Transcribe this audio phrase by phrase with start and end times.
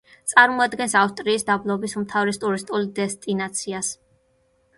[0.29, 3.93] წარმოადგენს ავსტრიის დაბლობის უმთავრეს ტურისტულ დესტინაციას.